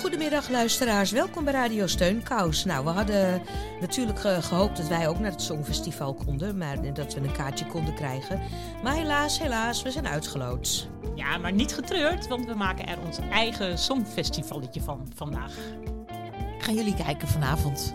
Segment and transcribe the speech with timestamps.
[0.00, 2.64] Goedemiddag luisteraars, welkom bij Radio Steunkous.
[2.64, 3.42] Nou, we hadden
[3.80, 7.66] natuurlijk eh, gehoopt dat wij ook naar het Songfestival konden, maar dat we een kaartje
[7.66, 8.40] konden krijgen.
[8.82, 10.88] Maar helaas, helaas, we zijn uitgeloot.
[11.14, 15.54] Ja, maar niet getreurd, want we maken er ons eigen songfestivalletje van vandaag.
[16.58, 17.94] Gaan jullie kijken vanavond?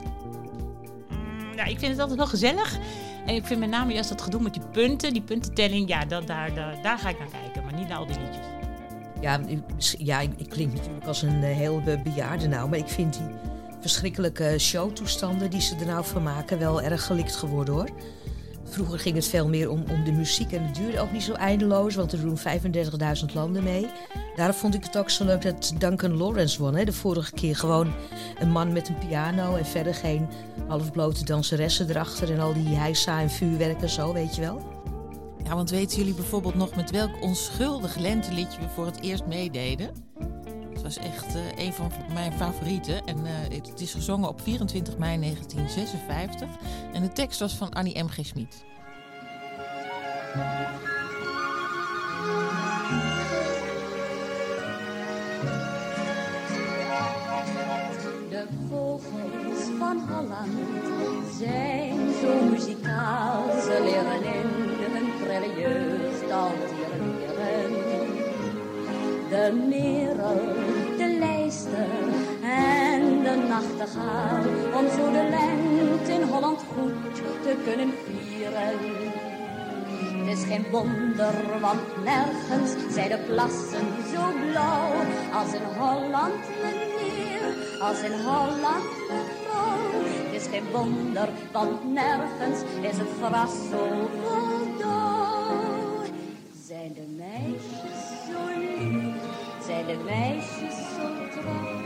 [1.10, 2.78] Mm, nou, ik vind het altijd wel gezellig.
[3.26, 6.28] En ik vind met name juist dat gedoe met die punten, die puntentelling, ja, dat,
[6.28, 8.53] daar, daar, daar ga ik naar kijken, maar niet naar al die liedjes.
[9.24, 9.40] Ja,
[9.98, 13.36] ja, ik, klink natuurlijk als een eh, heel be- bejaarde nou, maar ik vind die
[13.80, 17.90] verschrikkelijke showtoestanden die ze er nou van maken wel erg gelikt geworden hoor.
[18.64, 21.34] Vroeger ging het veel meer om, om de muziek en het duurde ook niet zo
[21.34, 23.88] eindeloos, want er doen 35.000 landen mee.
[24.36, 26.76] Daarom vond ik het ook zo leuk dat Duncan Lawrence won.
[26.76, 26.84] Hè.
[26.86, 27.94] De vorige keer gewoon
[28.40, 30.28] een man met een piano en verder geen
[30.68, 34.73] halfblote danseressen erachter en al die heisa en vuurwerk en zo, weet je wel.
[35.50, 39.92] Want weten jullie bijvoorbeeld nog met welk onschuldig lenteliedje we voor het eerst meededen?
[40.74, 43.06] Het was echt eh, een van mijn favorieten.
[43.06, 46.48] En eh, het, is gezongen op 24 mei 1956.
[46.94, 48.26] En de tekst was van Annie M.G.
[48.26, 48.64] Schmid.
[65.56, 67.72] Jeugd leren.
[69.30, 70.42] De merel,
[70.98, 71.88] de lijster
[72.44, 74.44] en de nachtegaal.
[74.80, 79.02] Om zo de lente in Holland goed te kunnen vieren.
[80.26, 84.92] Het is geen wonder, want nergens zijn de plassen zo blauw
[85.34, 90.02] als in Holland, meneer, als in Holland, mevrouw.
[90.24, 94.63] Het is geen wonder, want nergens is het gras zo vol.
[96.84, 99.16] Zijn de meisjes zo lief,
[99.66, 101.82] zijn de meisjes zo trouw,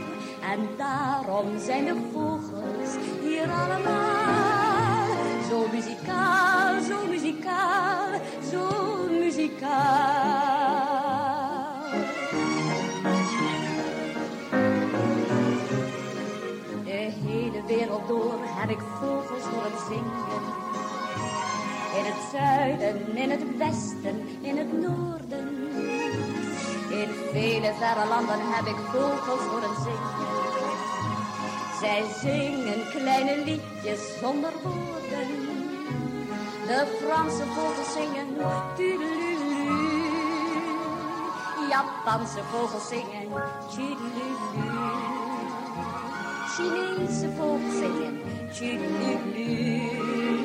[0.52, 5.06] en daarom zijn de vogels hier allemaal
[5.50, 8.20] zo muzikaal, zo muzikaal,
[8.50, 8.68] zo
[9.10, 9.76] muzikaal.
[16.84, 20.67] De hele wereld door heb ik vogels horen zingen.
[21.98, 25.48] In het zuiden, in het westen, in het noorden.
[26.90, 30.38] In vele verre landen heb ik vogels horen zingen.
[31.80, 35.28] Zij zingen kleine liedjes zonder woorden.
[36.66, 38.28] De Franse vogels zingen
[38.76, 39.48] tudelulu.
[41.68, 43.28] Japanse vogels zingen
[43.68, 44.78] tudelulu.
[46.54, 48.20] Chinese vogels zingen
[48.52, 50.37] tudelulu.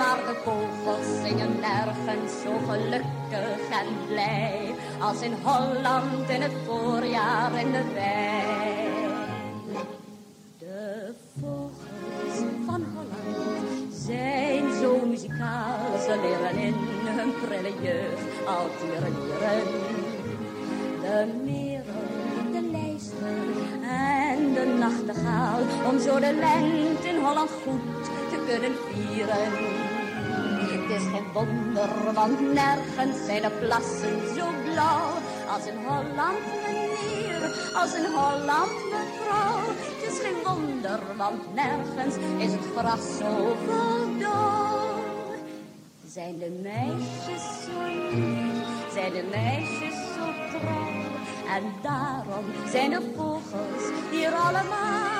[0.00, 7.60] Maar de vogels zingen nergens zo gelukkig en blij als in Holland in het voorjaar
[7.60, 9.08] in de wei.
[10.58, 16.74] De vogels van Holland zijn zo muzikaal, ze leren in
[17.04, 19.14] hun prille jeugd al leren.
[21.00, 23.28] De merel, de lijster
[23.88, 29.89] en de nachtegaal, om zo de lente in Holland goed te kunnen vieren.
[30.90, 35.10] Is geen wonder, want nergens zijn de plassen zo blauw
[35.52, 39.58] als in Holland, meneer, als in Holland, mevrouw.
[39.68, 45.02] Het is geen wonder, want nergens is het gras zo vol dauw.
[46.06, 47.80] Zijn de meisjes zo
[48.10, 50.24] lief, zijn de meisjes zo
[50.58, 50.88] trouw.
[51.56, 55.19] En daarom zijn de vogels hier allemaal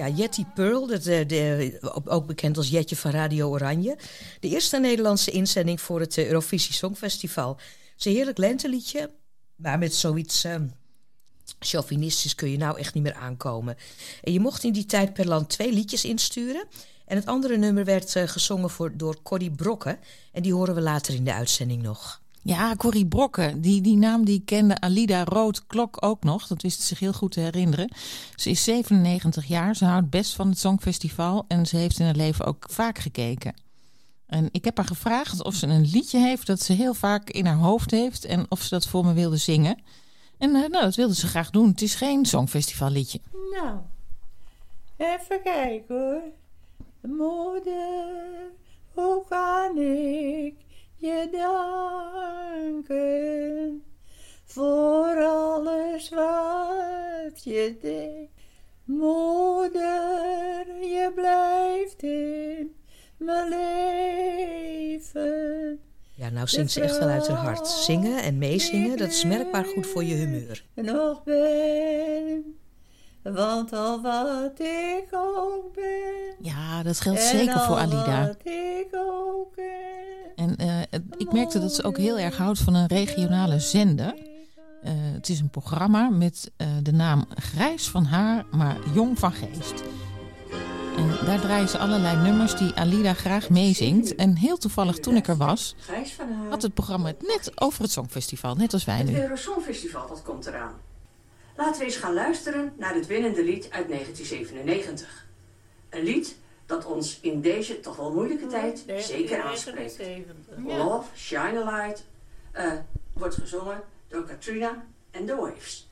[0.00, 3.96] Ja, Jetty Pearl, dat, eh, de, ook- bekend als Jetje van Radio Oranje.
[4.40, 7.50] De eerste Nederlandse inzending voor het eh, Eurovisie Songfestival.
[7.56, 9.10] Het is een heerlijk lenteliedje,
[9.56, 10.54] maar met zoiets eh,
[11.58, 13.76] chauvinistisch kun je nou echt niet meer aankomen.
[14.22, 16.64] En je mocht in die tijd per land twee liedjes insturen.
[17.06, 19.98] En het andere nummer werd eh, gezongen voor, door Corrie Brokken.
[20.32, 22.19] En die horen we later in de uitzending nog.
[22.42, 26.46] Ja, Corrie Brokken, die, die naam die kende Alida Rood Klok ook nog.
[26.46, 27.92] Dat wist ze zich heel goed te herinneren.
[28.34, 32.14] Ze is 97 jaar, ze houdt best van het Songfestival en ze heeft in haar
[32.14, 33.54] leven ook vaak gekeken.
[34.26, 37.46] En ik heb haar gevraagd of ze een liedje heeft dat ze heel vaak in
[37.46, 39.82] haar hoofd heeft en of ze dat voor me wilde zingen.
[40.38, 41.68] En eh, nou, dat wilde ze graag doen.
[41.68, 43.20] Het is geen Songfestival liedje.
[43.52, 43.78] Nou,
[44.96, 46.22] even kijken hoor.
[47.16, 48.50] Moeder,
[48.94, 50.54] hoe kan ik
[51.00, 51.28] je
[52.62, 53.84] danken
[54.44, 58.28] voor alles wat je deed?
[58.84, 62.74] Moeder, je blijft in
[63.16, 65.20] mijn leven.
[66.14, 67.68] Ja, nou zingt ze echt wel uit haar hart.
[67.68, 70.64] Zingen en meezingen, dat is merkbaar goed voor je humeur.
[70.74, 72.59] nog ben.
[73.22, 76.34] Want al wat ik ook ben.
[76.40, 78.26] Ja, dat geldt zeker voor al Alida.
[78.26, 79.66] wat ik ook ken.
[80.36, 84.14] En eh, het- ik merkte dat ze ook heel erg houdt van een regionale zender.
[84.82, 89.32] Eh, het is een programma met eh, de naam Grijs van haar, maar jong van
[89.32, 89.82] geest.
[90.96, 94.14] En daar draaien ze allerlei nummers die Alida graag meezingt.
[94.14, 96.48] En heel toevallig toen ik er was, Grijs van haar.
[96.50, 98.54] had het programma het net over het Songfestival.
[98.54, 99.20] Net als wij Het nu.
[99.20, 100.72] Eurosongfestival dat komt eraan.
[101.60, 105.26] Laten we eens gaan luisteren naar het winnende lied uit 1997.
[105.88, 106.36] Een lied
[106.66, 109.98] dat ons in deze toch wel moeilijke tijd zeker aanspreekt.
[110.66, 112.04] Love, Shine a Light
[112.52, 112.72] eh,
[113.12, 115.88] wordt gezongen door Katrina en The Waves.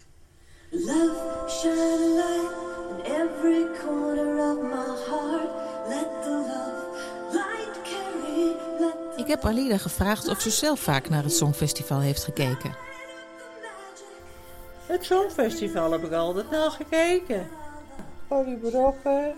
[0.71, 5.51] Love, shine a light in every corner of my heart.
[5.89, 8.57] Let the love light carry.
[8.79, 12.88] Let the Ik heb Alida gevraagd of ze zelf vaak naar het Songfestival heeft gekeken.
[14.89, 17.49] Het Songfestival heb ik altijd naar gekeken.
[18.29, 19.35] Polly Brokken.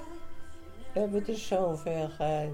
[0.92, 2.48] We hebben er zoveel gehad.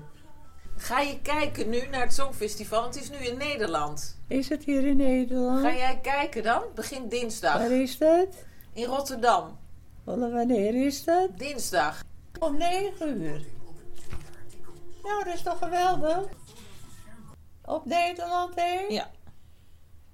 [0.77, 2.85] Ga je kijken nu naar het Songfestival?
[2.85, 4.21] Het is nu in Nederland.
[4.29, 5.61] Is het hier in Nederland?
[5.61, 6.63] Ga jij kijken dan?
[6.75, 7.59] Begin dinsdag.
[7.59, 8.27] Waar is dat?
[8.73, 9.59] In Rotterdam.
[10.05, 11.39] Wanneer- is dat?
[11.39, 12.03] Dinsdag.
[12.39, 13.45] Om 9 uur.
[15.03, 16.25] Nou, dat is toch geweldig?
[17.65, 18.93] Op Nederland 1?
[18.93, 19.11] Ja.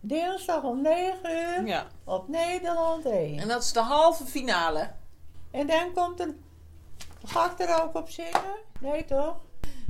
[0.04, 1.86] Dinsdag om 9 uur Ja.
[2.04, 3.38] op Nederland 1.
[3.38, 4.90] En dat is de halve finale.
[5.50, 6.34] En dan komt er...
[7.24, 8.56] Ga ik er ook op zingen?
[8.80, 9.36] Nee, toch?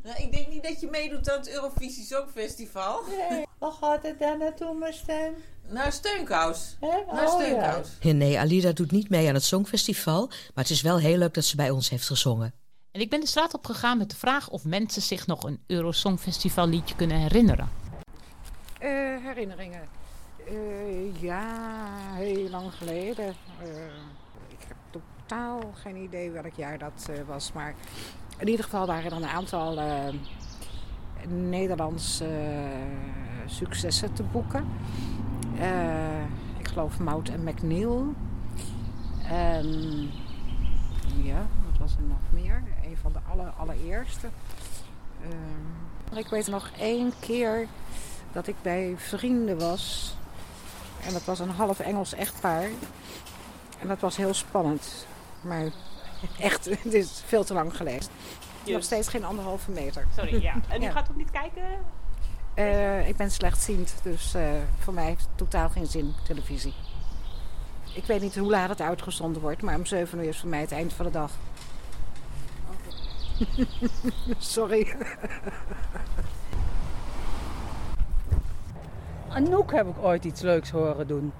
[0.02, 3.00] Nou, ik denk niet dat je meedoet aan het Eurovisie Songfestival.
[3.08, 3.46] Nee.
[3.58, 5.34] Waar gaat het dan naartoe, mijn stem?
[5.68, 6.76] Naar Steunkous.
[6.80, 6.86] Hè?
[6.88, 7.28] Naar Oh, ja.
[7.28, 7.88] Steunkous.
[8.00, 11.34] Ja, Nee, Alida doet niet mee aan het Songfestival, maar het is wel heel leuk
[11.34, 12.54] dat ze bij ons heeft gezongen.
[12.90, 15.62] En ik ben de straat op gegaan met de vraag of mensen zich nog een
[15.66, 17.70] Eurosongfestival liedje kunnen herinneren.
[18.78, 18.88] Eh,
[19.24, 19.88] herinneringen.
[20.46, 21.44] Eh, ja,
[22.14, 23.34] heel lang geleden.
[23.60, 23.84] Eh,
[24.48, 27.52] ik heb totaal geen idee welk jaar dat eh, was.
[27.52, 27.74] Maar
[28.38, 29.80] in ieder geval waren er een aantal
[31.28, 32.28] Nederlandse
[33.46, 34.66] successen te boeken.
[36.58, 38.14] Ik geloof Mout en McNeil.
[39.28, 39.66] En
[41.22, 42.62] ja, wat was er nog meer?
[42.84, 44.28] Een van de aller, allereerste.
[45.22, 47.66] Eh, ik weet nog één keer
[48.32, 50.16] dat ik bij vrienden was.
[51.06, 52.62] En dat was een half Engels echtpaar.
[53.80, 55.06] En dat was heel spannend.
[55.40, 55.64] Maar
[56.38, 58.08] echt, het is veel te lang geleden.
[58.66, 60.06] Nog steeds geen anderhalve meter.
[60.16, 60.54] Sorry, ja.
[60.68, 60.90] En u Ja.
[60.90, 61.62] gaat ook niet kijken?
[62.54, 66.74] Eh, ik ben slechtziend, dus eh, voor mij heeft het totaal geen zin, televisie.
[67.94, 70.60] Ik weet niet hoe laat het uitgezonden wordt, maar om 7 uur is voor mij
[70.60, 71.30] het eind van de dag.
[74.38, 74.96] Sorry.
[79.34, 81.32] Anouk heb ik ooit iets leuks horen doen.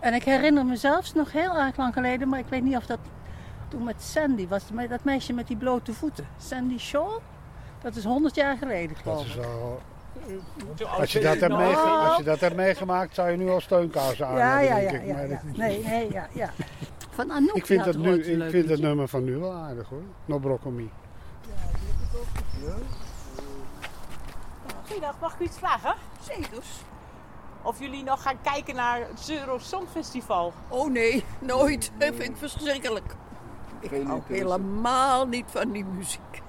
[0.00, 2.86] En ik herinner me zelfs nog heel erg lang geleden, maar ik weet niet of
[2.86, 2.98] dat
[3.68, 4.64] toen met Sandy was.
[4.72, 6.26] met Dat meisje met die blote voeten.
[6.38, 7.18] Sandy Shaw?
[7.82, 9.42] Dat is 100 jaar geleden, geloof ik.
[10.98, 11.64] Als je, dat hebt Nou.
[11.66, 14.90] meege- als je dat hebt meegemaakt, zou je nu al steunkaarsen aan Ja, hebben, ja,
[14.90, 14.98] denk ja.
[14.98, 15.06] ik.
[15.06, 15.40] ja, Maar ja.
[15.44, 16.50] dat- Nee, nee, ja, ja.
[17.10, 17.54] Van Anouk.
[17.56, 20.02] Ik vind, had nu, ik vind het nummer van nu wel aardig hoor.
[20.24, 20.90] No Broccoli.
[24.86, 25.94] Goeiedag, mag ik u iets vragen?
[26.20, 26.62] Zeker.
[27.68, 30.52] Of jullie nog gaan kijken naar het Euro Songfestival?
[30.68, 31.90] Oh nee, nooit.
[31.98, 33.14] Dat vind ik verschrikkelijk.
[33.80, 34.44] Ik Geen hou interesse.
[34.44, 36.42] helemaal niet van die muziek.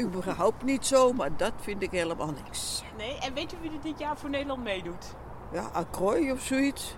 [0.00, 2.82] Überhaupt niet zo, maar dat vind ik helemaal niks.
[2.96, 5.14] Nee, en weet je wie er dit jaar voor Nederland meedoet?
[5.52, 6.96] Ja, Acroy of zoiets.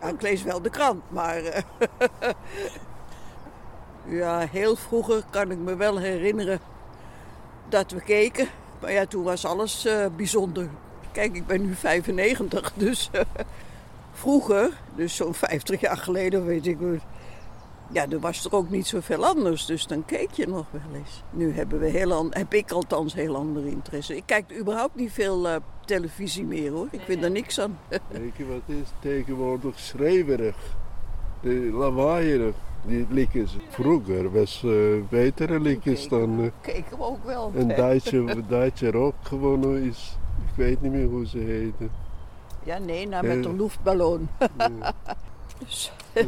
[0.00, 1.36] Ja, ik lees wel de krant, maar...
[1.44, 1.62] eh,
[4.20, 6.60] ja, heel vroeger kan ik me wel herinneren
[7.68, 8.48] dat we keken.
[8.80, 10.68] Maar ja, toen was alles eh, bijzonder.
[11.12, 13.20] Kijk, ik ben nu 95, dus eh,
[14.12, 16.96] vroeger, dus zo'n 50 jaar geleden, weet ik wel.
[17.92, 21.22] Ja, er was er ook niet zoveel anders, dus dan keek je nog wel eens.
[21.30, 24.16] Nu hebben we heel heb ik althans heel andere interesse.
[24.16, 26.86] Ik kijk überhaupt niet veel eh, televisie meer hoor.
[26.90, 27.78] Ik vind er niks aan.
[28.08, 28.88] Weet je wat is?
[29.00, 30.56] Tegenwoordig schreeuwerig.
[31.40, 32.54] De lawaaierig,
[32.86, 33.56] die liedjes.
[33.68, 34.72] Vroeger was eh
[35.08, 36.42] betere liedjes dan...
[36.42, 37.52] eh, Keken we ook wel.
[37.54, 40.16] een Duitse, Duitse rock gewonnen is.
[40.52, 41.90] Ik weet niet meer hoe ze heten.
[42.62, 44.28] Ja, nee, nou met de luchtballon.
[44.58, 44.94] ja.
[45.58, 45.92] dus,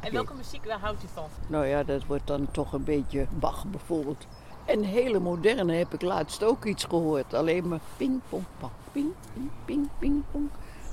[0.00, 1.24] En welke muziek waar houdt u van?
[1.46, 4.26] Nou ja, dat wordt dan toch een beetje Bach bijvoorbeeld.
[4.64, 7.34] En hele moderne heb ik laatst ook iets gehoord.
[7.34, 10.48] Alleen maar ping, pong, pong, ping, ping, ping, ping, pong.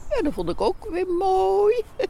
[0.09, 1.83] Ja, dat vond ik ook weer mooi.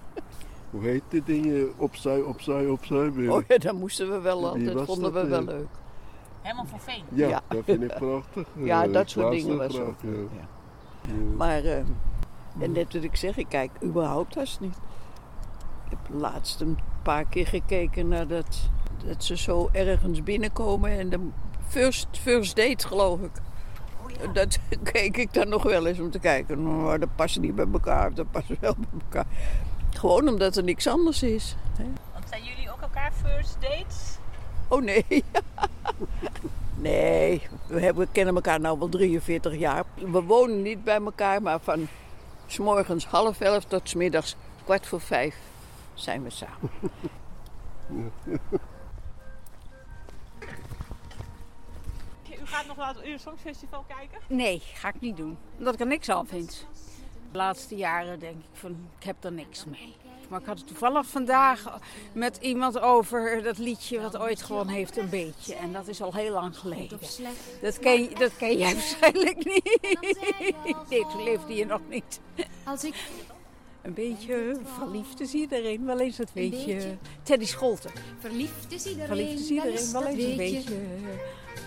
[0.72, 1.74] Hoe heet die dingen?
[1.78, 3.12] Opzij, opzij, opzij.
[3.12, 3.32] weer?
[3.32, 5.68] Oh ja, dat moesten we wel altijd, vonden we wel leuk.
[6.46, 7.04] Herman van Veen.
[7.10, 7.42] Ja, Ja.
[7.48, 8.48] dat vind ik prachtig.
[8.72, 10.48] Ja, Eh, dat soort dingen was ook leuk, ja.
[11.08, 11.14] ja.
[11.36, 11.78] Maar, eh,
[12.60, 14.76] en net wat ik zeg, ik kijk überhaupt haast niet.
[15.86, 18.70] Ik heb laatst een paar keer gekeken naar dat,
[19.06, 21.20] dat ze zo ergens binnenkomen en de
[21.68, 23.32] first, first date, geloof ik.
[24.34, 24.60] Dat
[24.92, 26.82] keek ik dan nog wel eens om te kijken.
[26.84, 29.26] Maar dat past niet bij elkaar, dat past wel bij elkaar.
[29.90, 31.56] Gewoon omdat er niks anders is.
[31.78, 31.84] hè.
[32.14, 34.18] Want zijn jullie ook elkaar first dates?
[34.68, 35.06] Oh nee.
[36.76, 39.84] nee, we, hebben, we kennen elkaar nu wel 43 jaar.
[39.96, 41.88] We wonen niet bij elkaar, maar van
[42.48, 45.36] s morgens half elf tot s middags kwart voor vijf
[45.94, 46.70] zijn we samen.
[52.46, 54.20] U gaat nog wel het Uur Songfestival kijken?
[54.28, 55.38] Nee, ga ik niet doen.
[55.58, 56.66] Omdat ik er niks aan vind.
[57.32, 59.96] De laatste jaren denk ik van, ik heb er niks mee.
[60.30, 61.80] Maar ik had het toevallig vandaag
[62.14, 65.56] met iemand over dat liedje wat ooit gewoon heeft een beetje.
[65.56, 67.00] En dat is al heel lang geleden.
[67.62, 69.80] Dat ken, dat ken jij waarschijnlijk niet.
[70.90, 72.20] Nee, toen leefde je nog niet.
[72.64, 72.96] Als ik
[73.82, 76.74] Een beetje verliefd is iedereen, wel eens dat weet je.
[76.74, 76.98] beetje.
[77.24, 77.92] Teddy Scholten.
[78.20, 80.74] verliefd is iedereen, Verliefd is wel iedereen, eens, wel eens een beetje.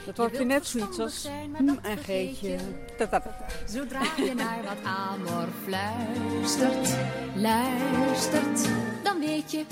[0.09, 2.57] Dat wordt weer net zoiets als hm en Geetje.
[3.75, 6.97] Zodra je naar wat amor fluistert,
[7.35, 8.69] luistert,
[9.03, 9.65] dan weet je.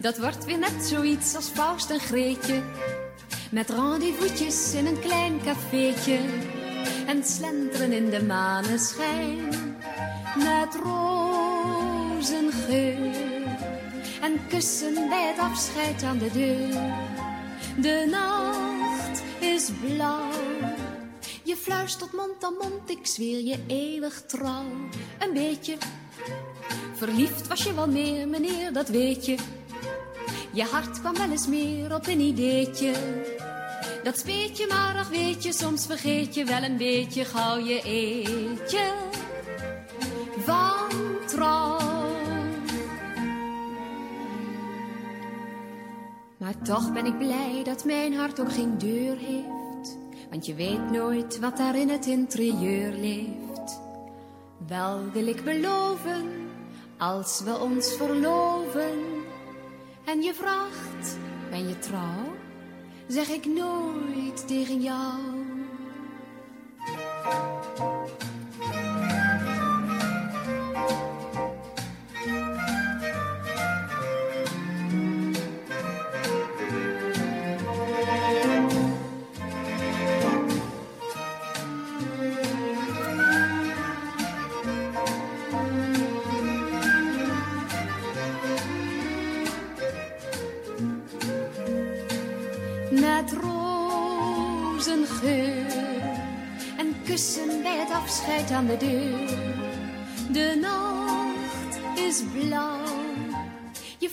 [0.00, 2.62] Dat wordt weer net zoiets als Faust en Greetje.
[3.50, 6.18] Met rendezvous'tjes in een klein cafeetje.
[7.06, 9.48] En slenteren in de maneschijn.
[10.36, 12.34] Met rozengeur.
[14.20, 16.68] En kussen bij het afscheid aan de deur.
[17.76, 18.93] De nacht
[19.44, 20.30] is blauw.
[21.42, 24.64] Je fluistert mond aan mond, ik zweer je eeuwig trouw.
[25.18, 25.76] Een beetje
[26.94, 29.36] verliefd was je wel meer, meneer, dat weet je.
[30.52, 32.92] Je hart kwam wel eens meer op een ideetje.
[34.02, 37.82] Dat speet je, maar ach weet je, soms vergeet je wel een beetje gauw je
[37.82, 38.92] eetje.
[46.44, 49.98] Maar toch ben ik blij dat mijn hart ook geen deur heeft.
[50.30, 53.80] Want je weet nooit wat daar in het interieur leeft.
[54.66, 56.30] Wel wil ik beloven,
[56.98, 58.98] als we ons verloven.
[60.04, 61.18] En je vraagt,
[61.50, 62.34] ben je trouw?
[63.08, 65.33] Zeg ik nooit tegen jou.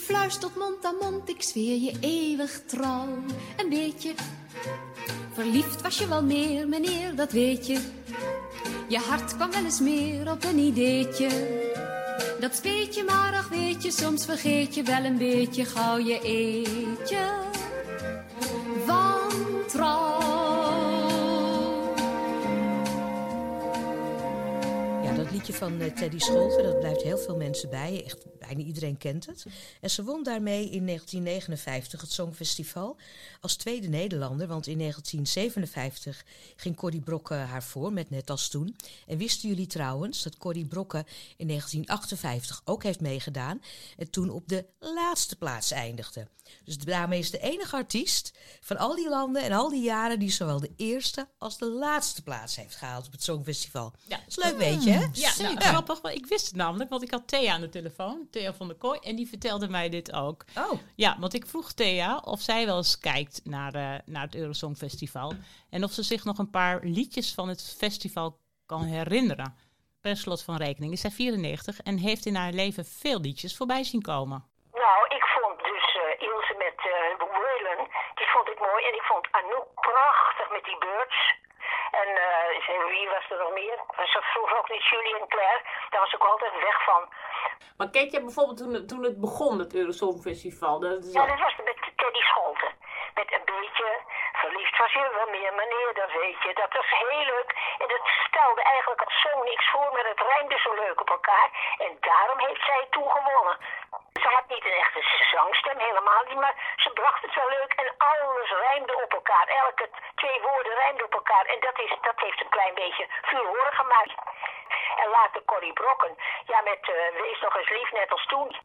[0.02, 3.08] Je fluistert mond aan mond, ik zweer je eeuwig trouw.
[3.56, 4.14] Een beetje
[5.32, 7.78] verliefd was je wel meer, meneer, dat weet je.
[8.88, 11.28] Je hart kwam wel eens meer op een ideetje.
[12.40, 16.20] Dat speet je, maar ach weet je, soms vergeet je wel een beetje gauw je
[16.22, 17.30] eetje
[25.46, 28.04] liedje van eh, Teddy Scholten, dat blijft heel veel mensen bij.
[28.04, 29.46] Echt, bijna iedereen kent het.
[29.80, 32.96] En ze won daarmee in 1959 het Songfestival
[33.40, 34.46] als tweede Nederlander.
[34.46, 36.24] Want in 1957
[36.56, 38.76] ging Corrie Brokke haar voor met Net als toen.
[39.06, 41.04] En wisten jullie trouwens dat Corrie Brokke
[41.36, 43.62] in 1958 ook heeft meegedaan.
[43.96, 46.26] En toen op de laatste plaats eindigde.
[46.64, 50.30] Dus daarmee is de enige artiest van al die landen en al die jaren die
[50.30, 53.92] zowel de eerste als de laatste plaats heeft gehaald op het Songfestival.
[54.06, 54.16] Ja.
[54.16, 55.06] Dat is leuk, weet je, hè?
[55.12, 56.00] Ja, nou, grappig.
[56.00, 58.28] Want ik wist het namelijk, want ik had Thea aan de telefoon.
[58.30, 58.98] Thea van der Kooi.
[58.98, 60.44] En die vertelde mij dit ook.
[60.58, 60.72] Oh.
[60.96, 64.76] Ja, want ik vroeg Thea of zij wel eens kijkt naar, eh, naar het Eurosong
[64.76, 65.32] Festival.
[65.70, 69.56] En of ze zich nog een paar liedjes van het festival kan herinneren.
[70.00, 73.84] Per slot van rekening is zij 94 en heeft in haar leven veel liedjes voorbij
[73.84, 74.44] zien komen.
[74.72, 77.22] Nou, ik vond dus eh, Ilse met uh,
[78.18, 78.80] die vond ik mooi.
[78.88, 81.11] En ik vond Anouk prachtig met die birds.
[82.00, 83.78] En uh, wie was er nog meer?
[83.96, 85.62] Was er vroeger ook niet Julie en Claire?
[85.90, 87.02] Daar was ik altijd weg van.
[87.76, 90.80] Maar keek je bijvoorbeeld toen, toen het begon, het Eurosongfestival?
[90.80, 92.72] Dat is ja, dat was met Teddy Scholten.
[93.14, 93.88] Met een beetje
[94.32, 96.52] verliefd was je wel meer, meneer, dat weet je.
[96.54, 97.50] Dat was heel leuk.
[97.78, 101.48] En dat stelde eigenlijk als zo niks voor, maar het rijmde zo leuk op elkaar.
[101.78, 103.56] En daarom heeft zij toen gewonnen.
[104.22, 107.94] Ze had niet een echte zangstem, helemaal niet, maar ze bracht het wel leuk en
[107.96, 109.46] alles rijmde op elkaar.
[109.46, 113.72] Elke twee woorden rijmden op elkaar en dat, is, dat heeft een klein beetje vuur
[113.72, 114.14] gemaakt.
[114.96, 118.56] En later Corrie Brokken, ja met uh, Wees nog eens lief, net als toen.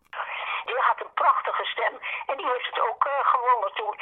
[0.67, 1.93] Die had een prachtige stem
[2.25, 3.95] en die heeft het ook uh, gewonnen toen.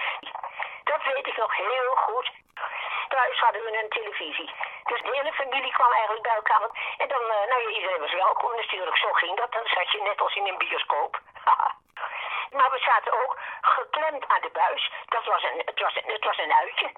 [0.83, 2.31] Dat weet ik nog heel goed.
[3.07, 4.51] Thuis hadden we een televisie.
[4.83, 6.69] Dus de hele familie kwam eigenlijk bij elkaar.
[6.97, 8.97] En dan, uh, nou ja, iedereen was welkom natuurlijk.
[8.97, 9.51] Zo ging dat.
[9.51, 11.19] Dan zat je net als in een bioscoop.
[12.57, 14.91] maar we zaten ook geklemd aan de buis.
[15.05, 16.89] Dat was een, het, was het was een uitje.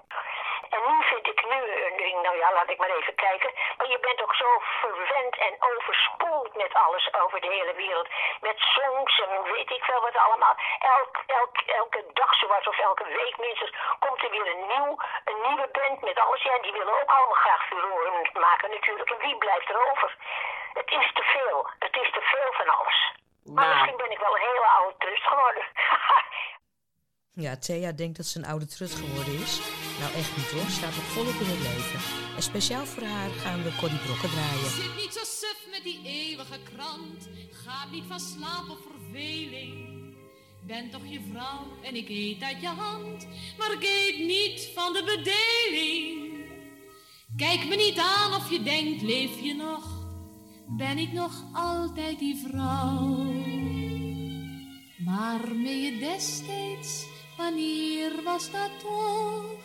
[0.70, 3.50] En nu vind ik nu een ding, nou ja, laat ik maar even kijken.
[3.76, 4.48] Maar je bent ook zo
[4.80, 8.08] verwend en overspoeld met alles over de hele wereld.
[8.40, 10.56] Met songs en weet ik veel wat allemaal.
[10.78, 15.40] Elk, elk, elke dag zoals of elke week minstens komt er weer een, nieuw, een
[15.46, 16.42] nieuwe band met alles.
[16.42, 19.10] Ja, die willen ook allemaal graag furoren maken natuurlijk.
[19.10, 20.16] En wie blijft er over?
[20.72, 21.70] Het is te veel.
[21.78, 23.12] Het is te veel van alles.
[23.44, 23.74] Maar nou.
[23.74, 25.64] misschien ben ik wel een hele oude trust geworden.
[27.40, 29.58] Ja, Thea denkt dat ze een oude trut geworden is.
[29.98, 30.70] Nou, echt niet hoor.
[30.70, 32.00] Staat nog volop in het leven.
[32.36, 34.70] En speciaal voor haar gaan we Corrie Brokken draaien.
[34.70, 37.28] Zit niet zo suf met die eeuwige krant.
[37.50, 39.72] Ga niet van slaap of verveling.
[40.66, 43.26] Ben toch je vrouw en ik eet uit je hand.
[43.58, 46.28] Maar ik eet niet van de bedeling.
[47.36, 49.84] Kijk me niet aan of je denkt, leef je nog?
[50.66, 53.16] Ben ik nog altijd die vrouw?
[55.04, 57.06] Waarmee je destijds
[57.38, 59.62] Wanneer was dat toch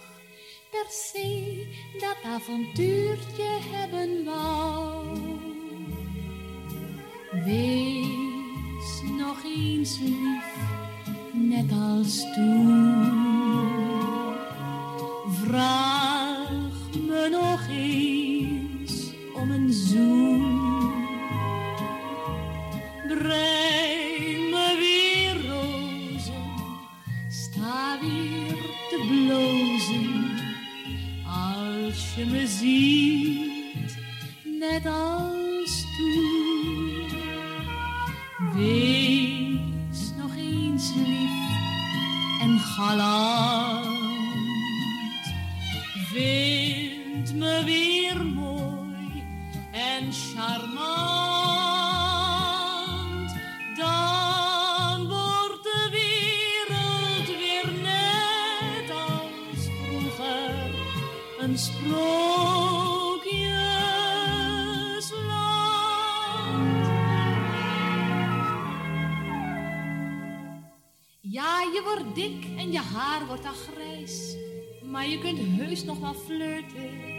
[0.70, 1.68] per se
[2.00, 5.18] dat avontuurtje hebben wou?
[7.46, 10.56] Wees nog eens lief,
[11.32, 13.22] net als toen.
[15.44, 16.50] Vraag
[17.08, 18.13] me nog eens
[32.16, 33.98] je me ziet,
[34.60, 37.12] net als toen.
[38.54, 41.32] Wees nog eens lief
[42.42, 43.33] en galant,
[71.74, 74.36] je wordt dik en je haar wordt al grijs,
[74.84, 77.12] maar je kunt heus nog wel flirten.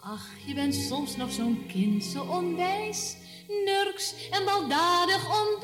[0.00, 3.16] Ach, je bent soms nog zo'n kind, zo onwijs,
[3.48, 5.56] nurks en baldadig om.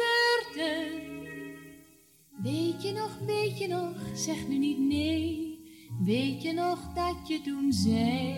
[2.42, 5.60] Weet je nog, weet je nog, zeg nu niet nee.
[6.04, 8.32] Weet je nog dat je toen zei?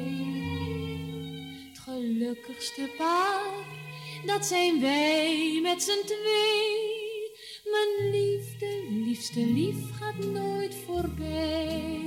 [1.68, 3.52] Het gelukkigste paar,
[4.26, 6.92] dat zijn wij met z'n twee.
[7.64, 8.83] Mijn liefde,
[9.14, 12.00] liefste lief gaat nooit voorbij.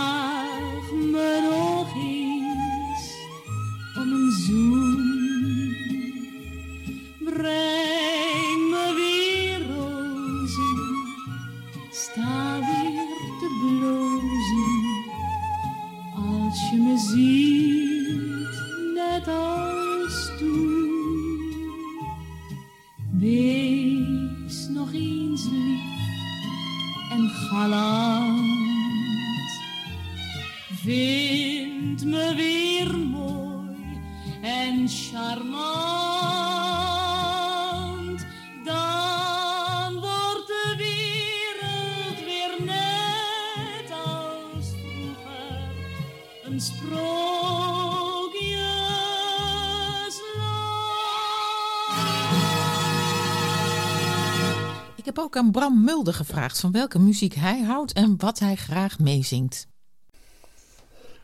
[55.40, 59.68] aan Bram Mulder gevraagd van welke muziek hij houdt en wat hij graag meezingt.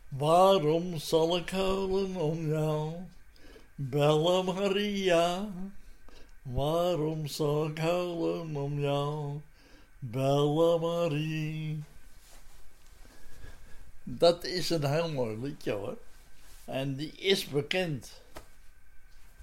[0.08, 2.92] Waarom zal ik huilen om jou?
[3.74, 5.48] Bella Maria,
[6.42, 9.40] Waarom zou ik huilen om jou,
[9.98, 11.82] Bella Marie?
[14.02, 15.98] Dat is een heel mooi liedje hoor.
[16.64, 18.20] En die is bekend.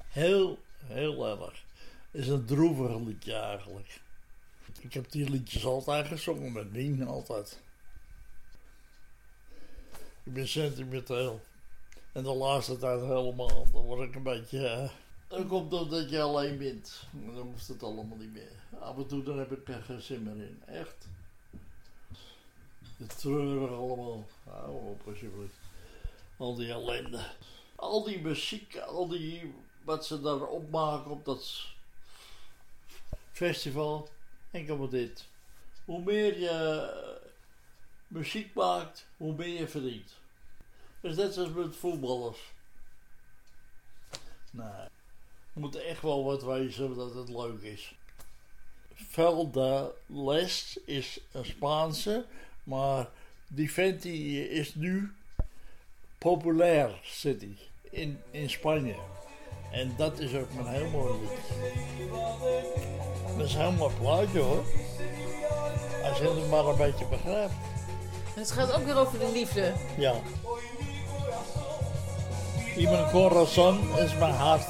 [0.07, 1.63] Heel, heel erg.
[2.11, 4.01] Is een droevig liedje eigenlijk.
[4.83, 7.61] Ik heb die liedjes altijd gezongen met Wien, altijd.
[10.23, 11.41] Ik ben sentimenteel.
[12.11, 13.67] En de laatste tijd helemaal.
[13.71, 14.67] Dan word ik een beetje...
[14.67, 14.89] eh,
[15.27, 17.03] dan komt het dat je alleen bent.
[17.13, 18.51] En Dan hoeft het allemaal niet meer.
[18.79, 20.63] Af en toe dan heb ik er geen zin meer in.
[20.65, 21.07] Echt.
[22.97, 24.25] Het treurig allemaal.
[24.43, 25.55] Hou op alsjeblieft.
[26.37, 27.25] Al die ellende.
[27.75, 29.53] Al die muziek, al die...
[29.83, 31.65] Wat ze daar opmaken op dat
[33.31, 34.09] festival.
[34.53, 35.27] Enkel maar dit.
[35.85, 37.29] Hoe meer je eh,
[38.07, 40.19] muziek maakt, hoe meer je verdient.
[41.01, 42.39] Dus net zoals met voetballers.
[44.51, 44.65] Nee.
[45.53, 47.95] Er moet echt wel wat wezen dat het leuk is.
[48.93, 52.25] Velda Les is een Spaanse,
[52.63, 53.09] maar
[53.47, 55.13] die vent is nu
[56.17, 58.95] populair, zit hij, in, in Spanje.
[59.73, 61.29] En dat is ook een heel mooi lied.
[63.37, 64.63] Dat is een heel mooi plaatje hoor.
[66.09, 67.53] Als je het maar een beetje begrijpt.
[68.35, 69.73] Het gaat ook weer over de liefde.
[69.97, 70.13] Ja.
[72.77, 74.67] Y mi corazón is mijn hart.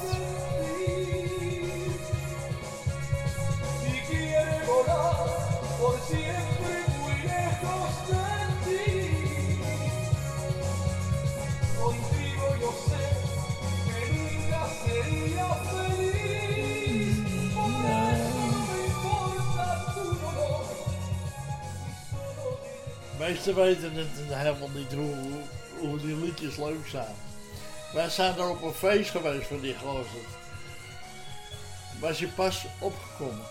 [23.24, 25.14] Meesten weten het helemaal niet hoe,
[25.78, 27.14] hoe die liedjes leuk zijn.
[27.92, 30.24] Wij zijn er op een feest geweest van die gozer.
[32.00, 33.46] Was je pas opgekomen.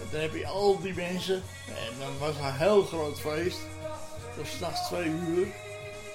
[0.00, 1.42] En dan heb je al die mensen.
[1.68, 3.58] En dan was een heel groot feest.
[4.36, 5.46] Tot s'nachts twee uur.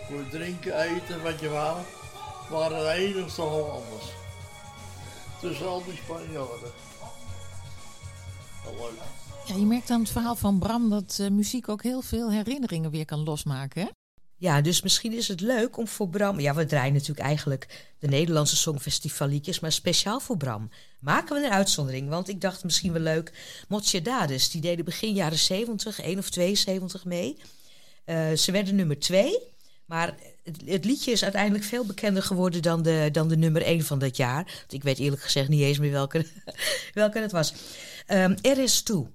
[0.07, 1.77] Voor drinken, eten, wat je wou.
[2.49, 4.05] Waren de enigste Hollanders.
[5.39, 6.71] Tussen al die Spanjaarden.
[8.65, 9.18] Leuk.
[9.49, 12.91] Ja, je merkt aan het verhaal van Bram dat eh, muziek ook heel veel herinneringen
[12.91, 13.81] weer kan losmaken.
[13.81, 13.87] Hè?
[14.35, 16.39] Ja, dus misschien is het leuk om voor Bram...
[16.39, 19.59] Ja, we draaien natuurlijk eigenlijk de Nederlandse Songfestivalietjes...
[19.59, 22.09] maar speciaal voor Bram maken we een uitzondering.
[22.09, 23.33] Want ik dacht misschien wel leuk...
[23.67, 27.37] Motjedades, die deden begin jaren 70, 1 of 72 mee.
[28.05, 29.37] Eh, ze werden nummer 2...
[29.85, 33.83] Maar het, het liedje is uiteindelijk veel bekender geworden dan de, dan de nummer 1
[33.83, 34.65] van dat jaar.
[34.69, 36.25] Ik weet eerlijk gezegd niet eens meer welke,
[36.93, 37.53] welke het was.
[38.05, 39.07] Ehm er is toe.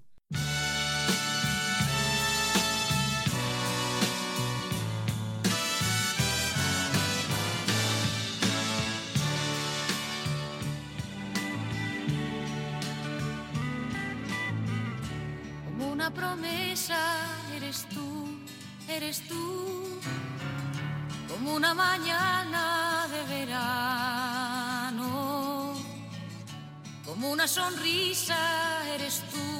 [15.64, 16.98] Como una promesa
[17.56, 18.38] eres tú,
[18.88, 20.00] eres tú.
[21.28, 25.04] Como una mañana de verano.
[27.04, 28.36] Como una sonrisa
[28.94, 29.53] eres tú,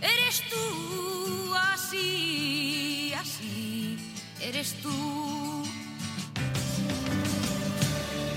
[0.00, 1.54] eres tú.
[1.72, 3.98] Así, así,
[4.40, 5.64] eres tú.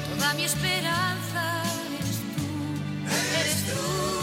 [0.09, 1.63] Toda mi esperanza
[1.99, 2.47] eres tú,
[3.39, 4.13] eres tú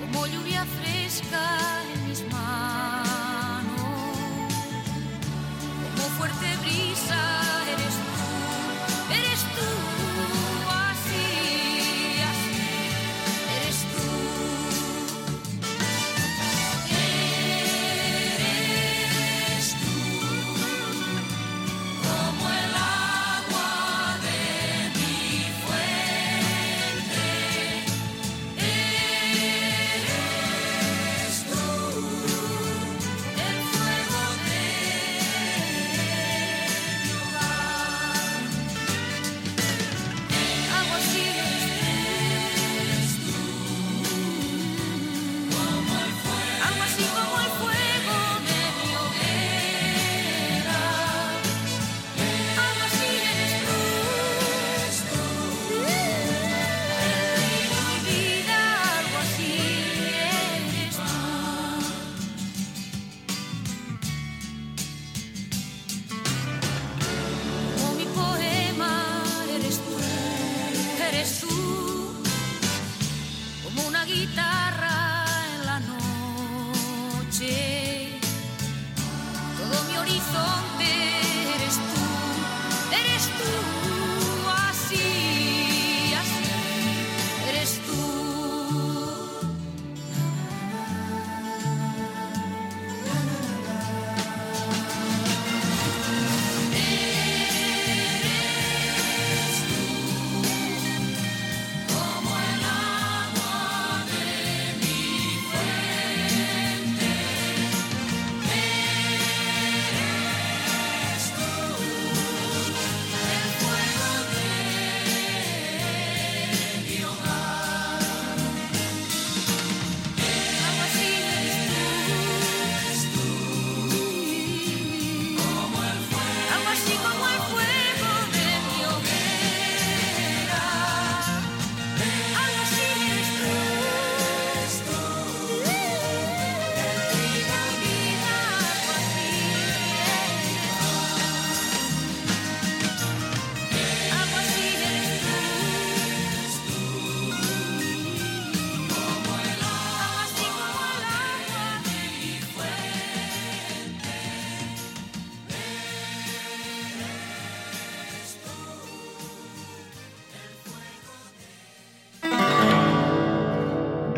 [0.00, 3.72] como lluvia fresca en mis manos,
[5.94, 7.43] como fuerte brisa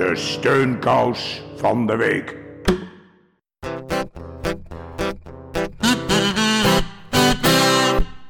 [0.06, 2.36] De steunkous van de week.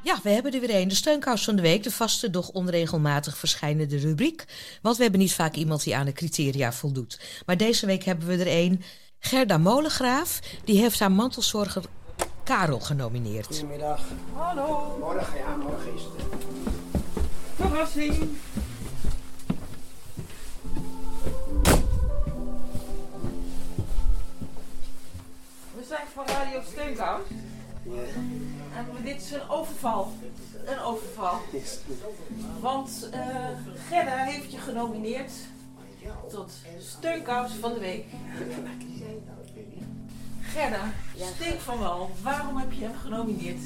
[0.02, 0.88] Ja, we hebben er weer een.
[0.88, 1.82] De steunkous van de week.
[1.82, 4.44] De vaste, doch onregelmatig verschijnende rubriek.
[4.82, 7.20] Want we hebben niet vaak iemand die aan de criteria voldoet.
[7.46, 8.82] Maar deze week hebben we er een.
[9.18, 10.40] Gerda Molengraaf.
[10.64, 11.82] Die heeft haar mantelzorger
[12.44, 13.46] Karel genomineerd.
[13.46, 14.00] Goedemiddag.
[14.32, 14.96] Hallo.
[15.00, 16.24] Morgen, ja, morgen is het.
[17.56, 18.28] Verrassing.
[25.96, 27.20] Zijn van Radio Steunkous.
[27.82, 27.92] Ja.
[28.76, 30.12] En dit is een overval.
[30.64, 31.38] Een overval.
[32.60, 33.48] Want eh
[33.88, 35.32] Gerda heeft je genomineerd
[36.30, 38.04] tot Steunkous van de week.
[40.40, 40.92] Gerda,
[41.34, 42.10] steek van wal.
[42.22, 43.62] Waarom heb je hem genomineerd?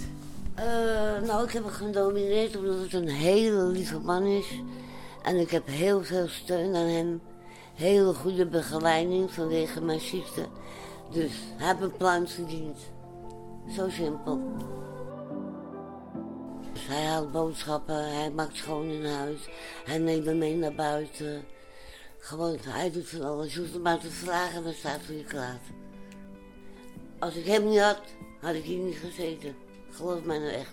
[0.54, 4.46] Eh, nou, ik heb hem genomineerd omdat het een hele lieve man is.
[5.22, 7.20] En ik heb heel veel steun aan hem.
[7.74, 10.46] Hele goede begeleiding vanwege mijn ziekte.
[11.10, 12.78] Dus heeft een pluim verdiend.
[13.76, 14.40] Zo simpel.
[16.72, 19.48] Dus hij haalt boodschappen, hij maakt schoon in huis.
[19.84, 21.44] Hij neemt me mee naar buiten.
[22.18, 23.54] Gewoon, hij doet van alles.
[23.54, 25.58] Je hoeft hem maar te vragen, dan staat voor je klaar.
[27.18, 28.00] Als ik hem niet had,
[28.40, 29.56] had ik hier niet gezeten.
[29.90, 30.72] Geloof mij nou echt.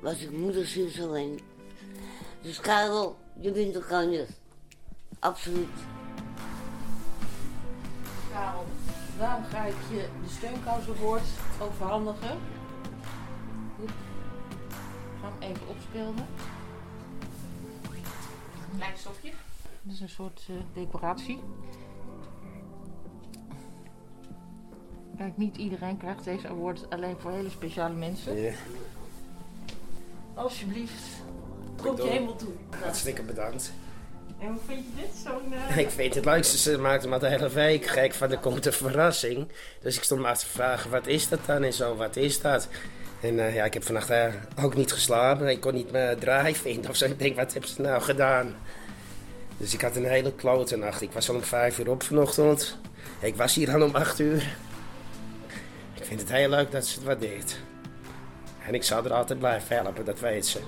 [0.00, 1.40] Was ik moederziels alleen.
[2.42, 4.28] Dus Karel, je wint de kanjes.
[5.18, 5.68] Absoluut.
[8.32, 8.66] Karel,
[9.18, 11.22] daarom ga ik je de steunkous award
[11.60, 12.38] overhandigen.
[13.78, 13.88] Goed.
[13.88, 16.26] Ik ga hem even opspelen.
[18.76, 19.30] Klein stofje.
[19.82, 21.40] Dat is een soort eh, decoratie.
[25.16, 28.36] Kijk, niet iedereen krijgt deze award, alleen voor hele speciale mensen.
[28.36, 28.52] Ja.
[30.34, 31.22] Alsjeblieft,
[31.82, 32.52] komt je helemaal toe.
[32.80, 33.72] Hartstikke bedankt.
[34.40, 35.10] En hoe vind je dit?
[35.24, 35.52] Zo'n.
[35.68, 38.38] eh, Ik vind het leukste, ze maakt hem al de hele week gek van er
[38.38, 39.48] komt een verrassing.
[39.82, 42.68] Dus ik stond maar te vragen, wat is dat dan en zo, wat is dat?
[43.20, 44.26] En eh, ja, ik heb vannacht eh,
[44.62, 45.48] ook niet geslapen.
[45.48, 47.04] Ik kon niet mijn draai vinden of zo.
[47.04, 48.54] Ik denk, wat hebben ze nou gedaan?
[49.56, 51.00] Dus ik had een hele klote nacht.
[51.02, 52.78] Ik was al om vijf uur op vanochtend.
[53.20, 54.56] Ik was hier al om acht uur.
[55.94, 57.56] Ik vind het heel leuk dat ze het waardeert.
[58.66, 60.58] En ik zal er altijd blijven helpen, dat weet ze.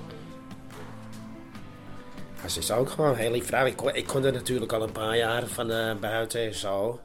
[2.47, 3.65] Ze is ook gewoon een heel lief vrouw.
[3.65, 6.99] Ik, kon- ik kon er natuurlijk al een paar jaar van eh, buiten en zo.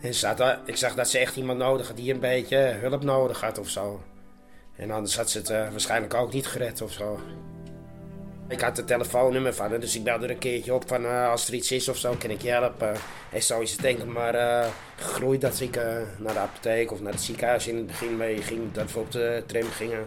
[0.00, 3.40] En wel- ik zag dat ze echt iemand nodig had die een beetje hulp nodig
[3.40, 4.02] had of zo.
[4.76, 7.20] En anders had ze het eh, waarschijnlijk ook niet gered of zo.
[8.48, 11.30] Ik had het telefoonnummer van haar, dus ik belde er een keertje op van eh,
[11.30, 12.92] als er iets is of zo, kan ik je helpen.
[13.32, 15.74] En zo is het denk ik maar eh, gegroeid dat ik
[16.18, 19.10] naar de apotheek of naar het ziekenhuis in het begin mee ging, dat we op
[19.12, 20.06] de tram gingen.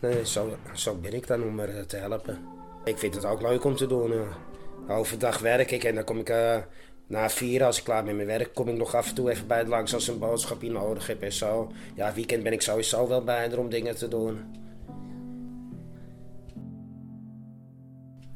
[0.00, 2.54] Nee, zo, zo ben ik dan om haar te helpen.
[2.86, 4.12] Ik vind het ook leuk om te doen.
[4.88, 6.58] Overdag werk ik en dan kom ik eh,
[7.06, 9.30] na vier, als ik klaar ben met mijn werk, kom ik nog af en toe
[9.30, 11.72] even bij het langs als een boodschapje nodig heb en zo.
[11.94, 14.38] Ja, weekend ben ik sowieso wel bij haar om dingen te doen.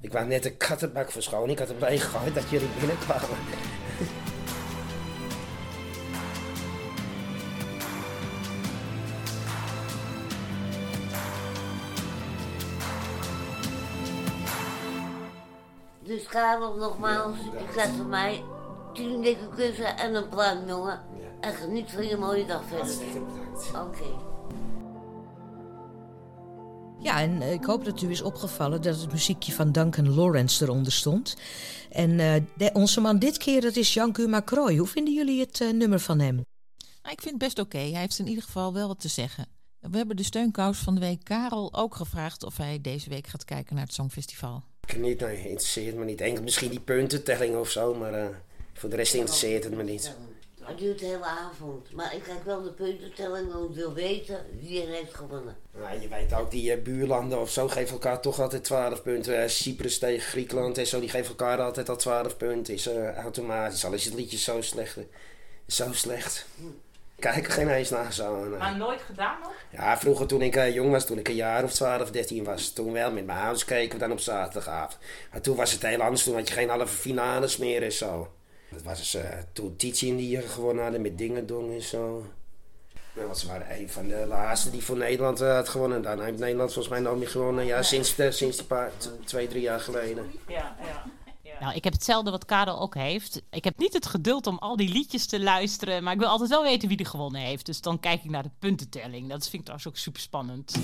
[0.01, 1.51] Ik wou net een kattenbak verschonen.
[1.51, 3.39] Ik had hem leeggegooid dat jullie binnenkwamen.
[16.31, 18.43] Karel, nogmaals, ik zeg van mij
[18.95, 21.01] tien dikke kussen en een pluim, jongen.
[21.41, 22.95] En geniet van je mooie dag verder.
[23.83, 24.29] Oké.
[27.03, 30.65] Ja, en eh, ik hoop dat u is opgevallen dat het muziekje van Duncan Lawrence
[30.65, 31.37] eronder stond.
[31.91, 34.77] En eh, de- onze man dit keer, dat is Jean Guma Croy.
[34.77, 36.35] Hoe vinden jullie het eh, nummer van hem?
[37.03, 37.79] Nou, ik vind het best oké.
[37.79, 39.47] Hij heeft in ieder geval wel wat te zeggen.
[39.79, 43.45] We hebben de steunkous van de week Karel ook gevraagd of hij deze week gaat
[43.45, 44.63] kijken naar het Songfestival.
[44.91, 46.21] Ik niet, nee, interesseert me niet.
[46.21, 48.27] Enkel misschien die puntentelling of zo, maar eh,
[48.73, 50.15] voor de rest interesseert het me niet.
[50.61, 51.93] Het duurt de hele avond.
[51.93, 55.57] Maar ik kijk wel de puntentelling, want ik wil weten wie er heeft gewonnen.
[55.79, 59.43] Nou, je weet ook, die eh, buurlanden of zo geven elkaar toch altijd 12 punten.
[59.43, 62.75] Eh, Cyprus tegen Griekenland en zo, die geven elkaar altijd al 12 punten.
[62.75, 64.99] Is automatisch, al is het liedje zo slecht.
[65.67, 66.47] Zo slecht.
[67.21, 68.45] Kijk er geen eens naar zo.
[68.45, 68.59] nee.
[68.59, 69.53] Maar nooit gedaan nog?
[69.71, 72.73] Ja, vroeger toen ik eh, jong was, toen ik een jaar of 12, 13 was,
[72.73, 73.11] toen wel.
[73.13, 74.99] Met mijn ouders keken we dan op zaterdagavond.
[75.33, 78.33] Maar toen was het heel anders, toen had je geen halve finales meer en zo.
[78.71, 82.27] Dat was dus, eh, toen Titi die hier gewonnen hadden met Dingedong en zo.
[83.13, 86.03] Nou, ze waren een van de laatste die voor Nederland eh, had gewonnen.
[86.03, 87.67] Daarna heeft Nederland volgens mij nog meer gewonnen.
[87.67, 90.31] Ja, sinds, de, sinds die paar, t- twee, drie jaar geleden.
[90.49, 91.05] Ja, ja.
[91.61, 93.43] Nou, ik heb hetzelfde wat Karel ook heeft.
[93.51, 96.51] Ik heb niet het geduld om al die liedjes te luisteren, maar ik wil altijd
[96.51, 97.67] wel weten wie er gewonnen heeft.
[97.67, 99.29] Dus dan kijk ik naar de puntentelling.
[99.29, 100.79] Dat vind ik trouwens ook super spannend.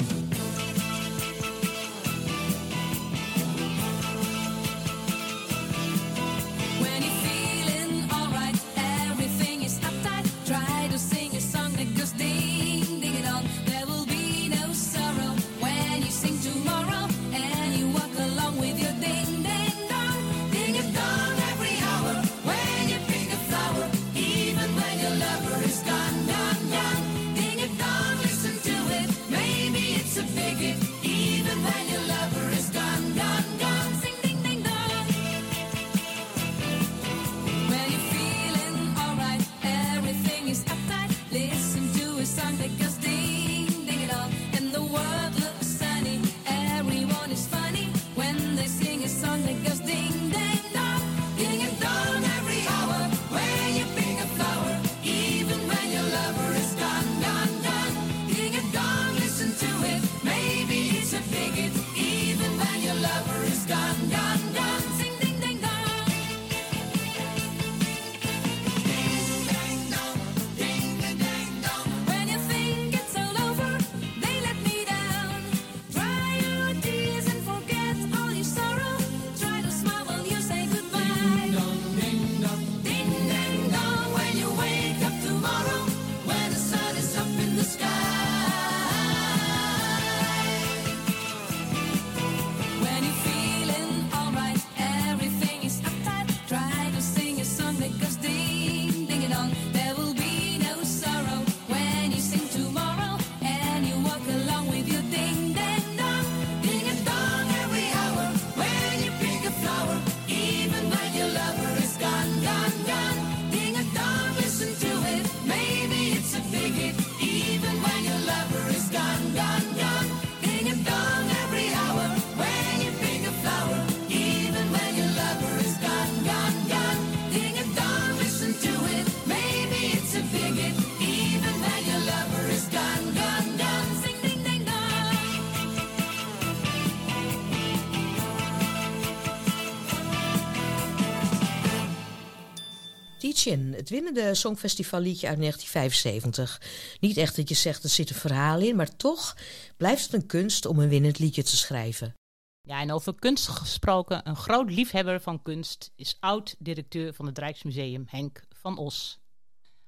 [143.86, 146.60] Het winnende Songfestivalliedje uit 1975.
[147.00, 149.36] Niet echt dat je zegt er zit een verhaal in, maar toch
[149.76, 152.14] blijft het een kunst om een winnend liedje te schrijven.
[152.60, 158.04] Ja, en over kunst gesproken, een groot liefhebber van kunst is oud-directeur van het Rijksmuseum,
[158.06, 159.18] Henk van Os.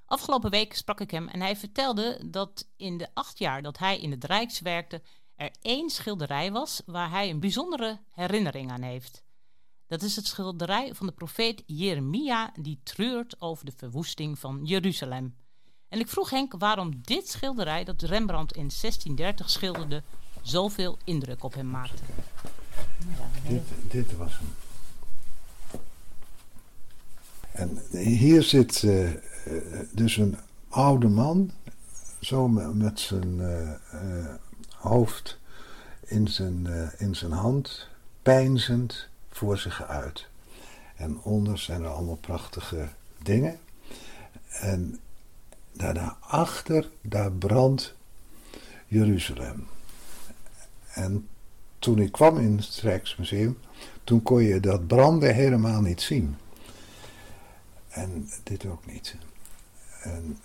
[0.05, 4.01] Afgelopen week sprak ik hem en hij vertelde dat in de acht jaar dat hij
[4.01, 5.03] in het Rijks werkte,
[5.37, 9.27] er één schilderij was waar hij een bijzondere herinnering aan heeft.
[9.89, 15.35] Dat is het schilderij van de profeet Jeremia die treurt over de verwoesting van Jeruzalem.
[15.89, 20.03] En ik vroeg Henk waarom dit schilderij, dat Rembrandt in 1630 schilderde,
[20.43, 22.03] zoveel indruk op hem maakte.
[23.49, 24.55] Dit, dit was hem.
[27.53, 29.19] En hier zit eh, eh,
[29.93, 30.37] dus een
[30.69, 31.51] oude man,
[32.21, 34.35] zo me- met zijn eh,
[34.75, 35.39] hoofd
[36.05, 36.67] in zijn,
[36.99, 37.89] in zijn hand,
[38.23, 39.09] pijnzend
[39.39, 40.27] voor zich uit.
[40.97, 42.89] En onder zijn er allemaal prachtige
[43.23, 43.59] dingen.
[44.49, 44.99] En
[45.73, 47.95] daar- daarachter, daar brandt
[48.87, 49.67] Jeruzalem.
[50.95, 51.29] En
[51.79, 53.59] toen ik kwam in het Rijksmuseum,
[54.05, 56.37] toen kon je dat branden helemaal niet zien.
[57.89, 59.17] En dit ook niet.
[60.03, 60.39] En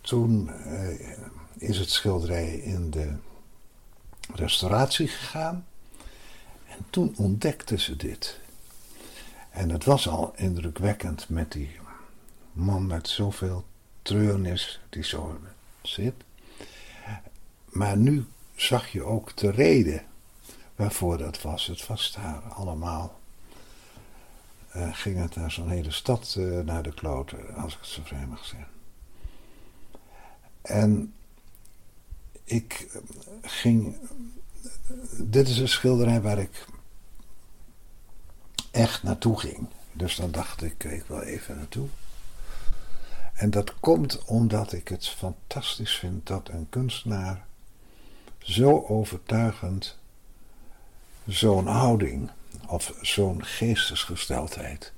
[0.00, 1.16] toen eh,
[1.58, 3.12] is het schilderij in de
[4.34, 5.66] restauratie gegaan.
[6.78, 8.40] En toen ontdekten ze dit.
[9.50, 11.70] En het was al indrukwekkend met die
[12.52, 13.64] man met zoveel
[14.02, 15.38] treurnis die zo
[15.82, 16.14] zit.
[17.64, 20.02] Maar nu zag je ook de reden
[20.76, 21.66] waarvoor dat was.
[21.66, 23.16] Het was daar allemaal.
[24.68, 28.02] eh, ging het naar zo'n hele stad eh, naar de kloten, als ik het zo
[28.04, 28.68] vrij mag zeggen.
[30.62, 31.14] En
[32.44, 33.00] ik eh,
[33.42, 33.96] ging.
[35.16, 36.66] Dit is een schilderij waar ik
[38.70, 39.68] echt naartoe ging.
[39.92, 41.88] Dus dan dacht ik, ik wil even naartoe.
[43.34, 47.46] En dat komt omdat ik het fantastisch vind dat een kunstenaar
[48.38, 49.98] zo overtuigend
[51.26, 52.30] zo'n houding
[52.66, 54.92] of zo'n geestesgesteldheid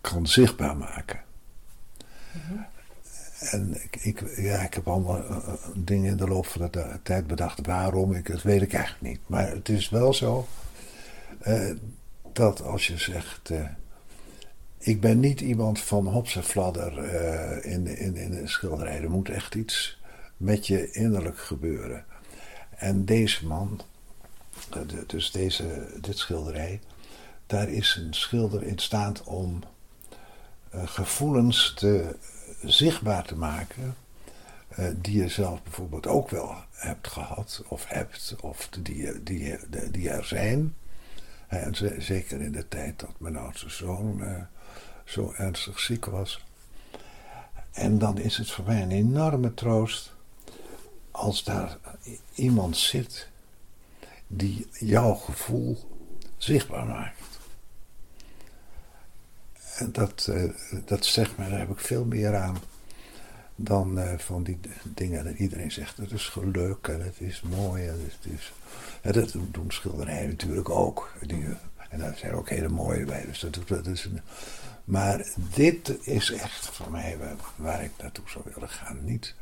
[0.00, 1.20] kan zichtbaar maken.
[3.40, 7.00] En ik, ja, ik heb allemaal eh, eh, dingen in de loop van de ta-
[7.02, 7.66] tijd bedacht.
[7.66, 8.12] Waarom?
[8.12, 9.20] Ik, dat weet ik eigenlijk niet.
[9.26, 10.46] Maar het is wel zo
[11.40, 11.70] eh,
[12.32, 13.50] dat als je zegt.
[13.50, 13.64] eh,
[14.78, 19.02] ik ben niet iemand van hops en fladder eh, in, in, in de schilderij.
[19.02, 19.98] Er moet echt iets
[20.36, 22.04] met je innerlijk gebeuren.
[22.76, 23.80] En deze man,
[24.70, 26.80] eh, dus deze, dit schilderij,
[27.46, 29.60] daar is een schilder in staat om
[30.70, 32.16] eh, gevoelens te,
[32.62, 33.94] zichtbaar te maken.
[34.70, 39.56] eh, die je zelf bijvoorbeeld ook wel hebt gehad, of hebt, of die, die,
[39.90, 40.74] die, er zijn.
[41.48, 44.42] En ze- zeker in de tijd dat mijn oudste zoon eh,
[45.04, 46.44] zo ernstig ziek was.
[47.72, 50.12] En dan is het voor mij een enorme troost
[51.10, 51.76] als daar
[52.34, 53.28] iemand zit
[54.26, 55.78] die jouw gevoel
[56.36, 57.19] zichtbaar maakt.
[59.80, 60.42] En dat, eh,
[60.84, 62.56] dat zegt me, daar heb ik veel meer aan
[63.56, 65.96] dan eh, van die dingen dat iedereen zegt.
[65.96, 67.86] Het is geluk en het is mooi.
[67.86, 68.52] En het is,
[69.00, 71.12] en dat doen schilderijen natuurlijk ook.
[71.26, 71.44] Die,
[71.88, 73.24] en daar zijn ook hele mooie bij.
[73.26, 74.20] Dus dat, dat is een,
[74.84, 79.04] maar dit is echt voor mij waar, waar ik naartoe zou willen gaan.
[79.04, 79.34] Niet,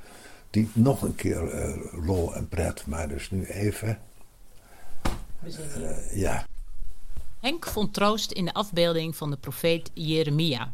[0.51, 3.99] niet nog een keer eh, lol en pret, maar dus nu even.
[6.13, 6.47] ja.
[7.41, 10.73] Henk vond troost in de afbeelding van de profeet Jeremia.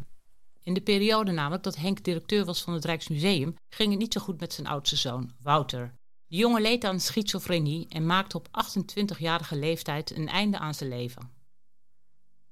[0.63, 4.21] In de periode namelijk dat Henk directeur was van het Rijksmuseum, ging het niet zo
[4.21, 5.95] goed met zijn oudste zoon, Wouter.
[6.27, 11.31] De jongen leed aan schizofrenie en maakte op 28-jarige leeftijd een einde aan zijn leven.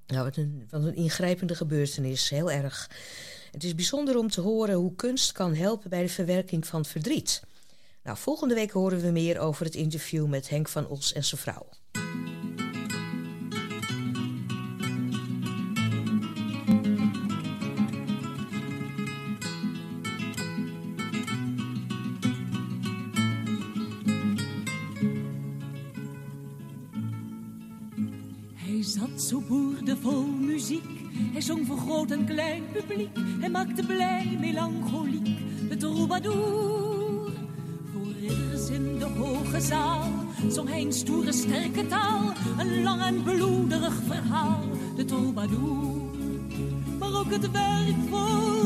[0.06, 2.90] Nou, wat een, een ingrijpende gebeurtenis, heel erg.
[3.50, 7.42] Het is bijzonder om te horen hoe kunst kan helpen bij de verwerking van verdriet.
[8.02, 11.40] Nou, volgende week horen we meer over het interview met Henk van Os en zijn
[11.40, 11.68] vrouw.
[29.32, 31.00] Zo boerdevol muziek.
[31.32, 33.16] Hij zong voor groot en klein publiek.
[33.40, 37.30] Hij maakte blij, melancholiek, de troubadour.
[37.92, 40.10] Voor ridders in de hoge zaal
[40.48, 42.32] zong hij stoere, sterke taal.
[42.58, 44.64] Een lang en bloederig verhaal,
[44.96, 46.00] de troubadour.
[46.98, 48.61] Maar ook het werkvolk uit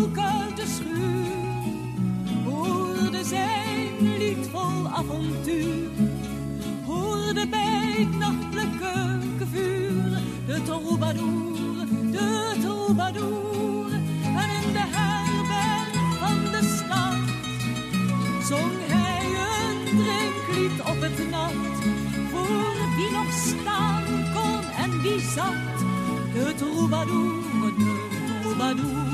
[27.05, 27.43] troubadour,
[27.79, 29.06] de troubadour.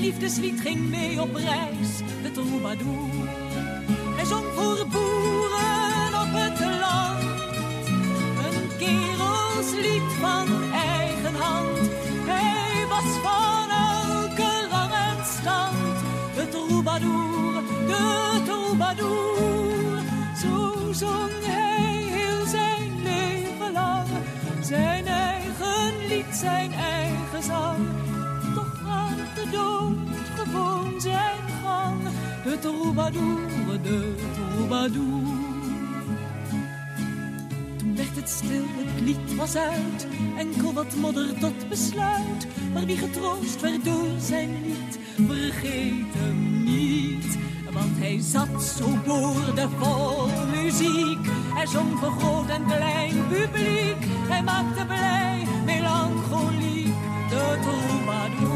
[0.00, 1.90] Liefdeslied ging mee op reis,
[2.22, 3.08] de troubadour.
[4.16, 7.22] Hij zong voor boeren op het land.
[8.46, 11.90] Een kerelslied van eigen hand.
[12.24, 15.96] Hij was van elke rang en stand.
[16.34, 17.39] De troubadour,
[33.10, 35.22] troubadour, de troubadour.
[37.78, 40.06] Toen werd het stil, het lied was uit.
[40.36, 42.46] Enkel wat modder tot besluit.
[42.72, 44.98] Maar wie getroost werd door zijn lied,
[45.28, 47.38] vergeet hem niet.
[47.72, 50.28] Want hij zat zo boordevol
[50.62, 51.26] muziek.
[51.54, 54.02] Hij zong voor groot en klein publiek.
[54.28, 56.94] Hij maakte blij, melancholiek,
[57.28, 58.49] de troubadour.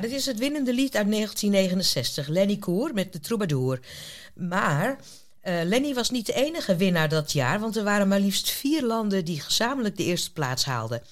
[0.00, 3.80] Dit is het winnende lied uit 1969, Lenny Koer met de Troubadour.
[4.34, 4.98] Maar
[5.40, 8.82] eh, Lenny was niet de enige winnaar dat jaar, want er waren maar liefst vier
[8.82, 11.02] landen die gezamenlijk de eerste plaats haalden.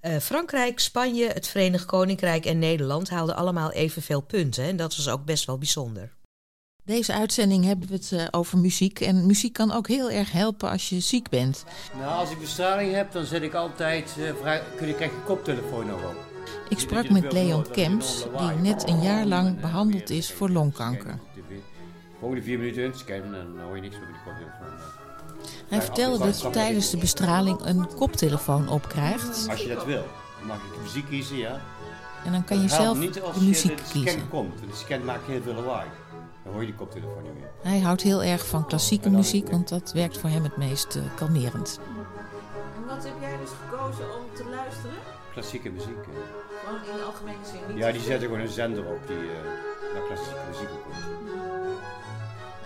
[0.00, 4.64] Eh, Frankrijk, Spanje, het Verenigd Koninkrijk en Nederland haalden allemaal evenveel punten.
[4.64, 6.12] En dat was ook best wel bijzonder.
[6.90, 9.00] Deze uitzending hebben we het eh, over muziek.
[9.00, 11.64] En muziek kan ook heel erg helpen als je ziek bent.
[11.98, 15.22] Nou, als ik bestraling heb, dan zet ik altijd, eh vraag, kun je, krijg je
[15.24, 16.16] koptelefoon nog op.
[16.68, 21.18] Ik sprak met Leon Kemps, die net een jaar lang behandeld is voor longkanker.
[22.18, 24.78] Volgende vier minuten inscannen en dan hoor je niks meer van die koptelefoon.
[25.68, 29.48] Hij vertelde dat je tijdens de bestraling een koptelefoon opkrijgt.
[29.50, 30.04] Als je dat wil,
[30.38, 31.60] dan mag je de muziek kiezen, ja.
[32.24, 34.28] En dan kan je Het helpt zelf niet als de je muziek de scan kiezen.
[34.28, 35.86] komt, de scan maakt heel veel lawaai.
[36.50, 37.50] Dan hoor je die koptelefoon niet meer.
[37.62, 41.02] Hij houdt heel erg van klassieke muziek, want dat werkt voor hem het meest eh,
[41.16, 41.80] kalmerend.
[42.76, 44.96] En wat heb jij dus gekozen om te luisteren?
[45.32, 45.96] Klassieke muziek.
[46.06, 46.12] hè.
[46.64, 47.60] Gewoon in de algemene zin.
[47.68, 51.04] niet Ja, die zetten gewoon een zender op die eh naar klassieke muziek op komt.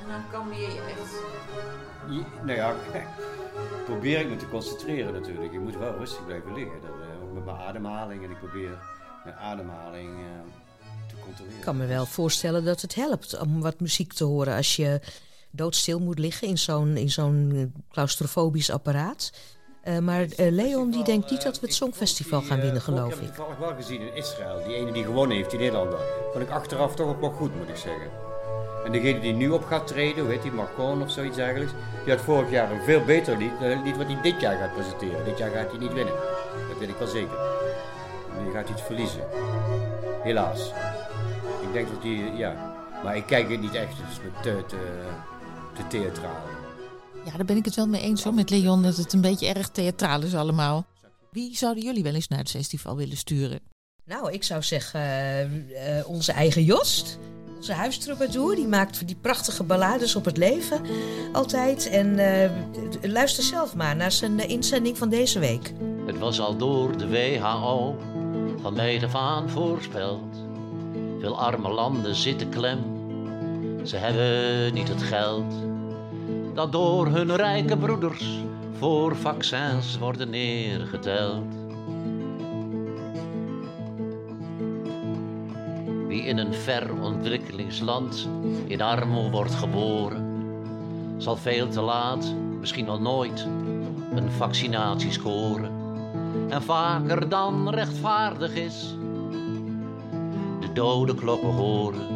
[0.00, 1.22] En dan kalmeer je echt.
[2.42, 2.74] Nou ja,
[3.90, 5.52] probeer ik me te concentreren natuurlijk.
[5.52, 6.80] Ik moet wel rustig blijven liggen.
[6.80, 8.24] Dat, eh, ook met mijn ademhaling.
[8.24, 8.78] En ik probeer
[9.24, 10.63] mijn ademhaling eh,
[11.24, 11.58] controleren.
[11.58, 15.00] Ik kan me wel voorstellen dat het helpt om wat muziek te horen als je
[15.50, 19.32] doodstil moet liggen in zo'n, in zo'n eh, claustrofobisch apparaat.
[19.82, 23.14] Eh, maar eh, Leon die denkt niet dat we het Songfestival gaan winnen, geloof Ik
[23.14, 23.26] heb ik.
[23.26, 24.64] het toevallig wel gezien in Israël.
[24.66, 25.98] Die ene die gewonnen heeft, die Nederlander.
[26.32, 28.10] Vond ik achteraf toch ook wel goed, moet ik zeggen.
[28.84, 31.72] En degene die nu op gaat treden, hoe heet die, Marcon of zoiets dergelijks.
[32.04, 34.56] Die had vorig jaar een veel beter lied, dan het lied wat hij dit jaar
[34.56, 35.24] gaat presenteren.
[35.24, 36.14] Dit jaar gaat hij niet winnen.
[36.68, 37.38] Dat weet ik wel zeker.
[38.44, 39.20] Nu gaat hij het verliezen.
[40.22, 40.72] Helaas.
[41.74, 42.74] Ik denk dat hij, ja.
[43.02, 45.08] Maar ik kijk het niet echt, het is me te, te,
[45.74, 46.42] te theatraal.
[47.24, 49.46] Ja, daar ben ik het wel mee eens hoor, met Leon, dat het een beetje
[49.46, 50.86] erg theatraal is allemaal.
[51.30, 53.60] Wie zouden jullie wel eens naar het festival willen sturen?
[54.04, 57.18] Nou, ik zou zeggen eh, eh, onze eigen Jost.
[57.56, 60.80] Onze huistroubadour, die maakt die prachtige ballades op het leven
[61.32, 61.88] altijd.
[61.88, 62.50] En eh,
[63.02, 65.72] luister zelf maar naar zijn inzending van deze week.
[66.06, 67.96] Het was al door de WHO
[68.60, 70.33] van meet af aan voorspeld.
[71.24, 72.78] Veel arme landen zitten klem.
[73.82, 75.54] Ze hebben niet het geld
[76.54, 78.42] dat door hun rijke broeders
[78.78, 81.44] voor vaccins worden neergeteld.
[86.06, 88.28] Wie in een ver ontwikkelingsland
[88.66, 90.26] in armoede wordt geboren,
[91.16, 93.46] zal veel te laat, misschien wel nooit,
[94.14, 95.70] een vaccinatie scoren.
[96.48, 98.94] En vaker dan rechtvaardig is,
[100.74, 102.08] de dode klokken horen.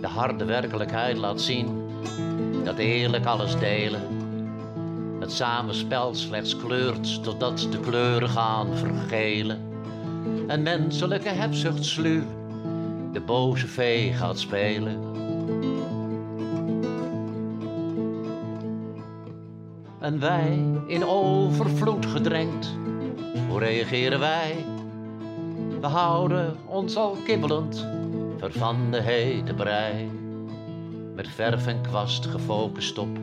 [0.00, 1.82] De harde werkelijkheid laat zien
[2.64, 4.02] dat eerlijk alles delen
[5.20, 9.60] het samenspel slechts kleurt totdat de kleuren gaan vergelen.
[10.46, 12.22] En menselijke hebzucht sluw
[13.12, 15.11] de boze vee gaat spelen.
[20.02, 22.76] En wij in overvloed gedrenkt,
[23.48, 24.64] hoe reageren wij?
[25.80, 27.88] We houden ons al kibbelend
[28.38, 30.10] ver van de hete brei,
[31.14, 33.18] met verf en kwast gefocust op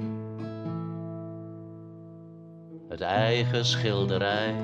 [2.90, 4.56] het eigen schilderij.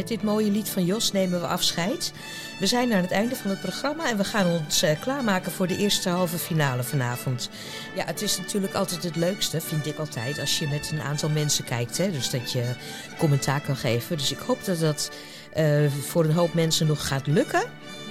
[0.00, 2.12] Met dit mooie lied van Jos nemen we afscheid.
[2.58, 5.66] We zijn aan het einde van het programma en we gaan ons eh, klaarmaken voor
[5.66, 7.50] de eerste halve finale vanavond.
[7.96, 11.28] Ja, het is natuurlijk altijd het leukste, vind ik altijd, als je met een aantal
[11.28, 11.98] mensen kijkt.
[11.98, 12.10] Hè?
[12.10, 12.74] Dus dat je
[13.18, 14.16] commentaar kan geven.
[14.16, 15.10] Dus ik hoop dat dat
[15.52, 17.62] eh, voor een hoop mensen nog gaat lukken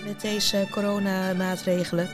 [0.05, 2.09] met deze coronamaatregelen.